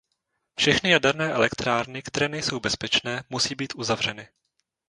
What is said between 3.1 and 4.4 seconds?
musí být uzavřeny.